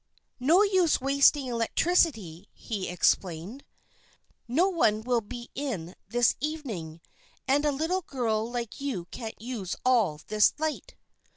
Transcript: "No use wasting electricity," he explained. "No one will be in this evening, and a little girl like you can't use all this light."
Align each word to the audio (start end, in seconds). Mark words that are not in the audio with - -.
"No 0.39 0.63
use 0.63 0.99
wasting 0.99 1.45
electricity," 1.45 2.47
he 2.53 2.89
explained. 2.89 3.63
"No 4.47 4.67
one 4.67 5.01
will 5.01 5.21
be 5.21 5.51
in 5.53 5.93
this 6.07 6.35
evening, 6.39 7.01
and 7.47 7.65
a 7.65 7.71
little 7.71 8.01
girl 8.01 8.49
like 8.51 8.81
you 8.81 9.05
can't 9.11 9.39
use 9.39 9.75
all 9.85 10.19
this 10.25 10.53
light." 10.57 10.95